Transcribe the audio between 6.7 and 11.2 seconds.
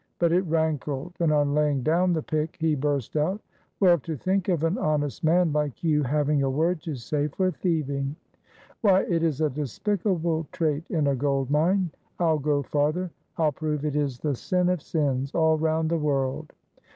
to say for thieving. Why, it is a despicable trait in a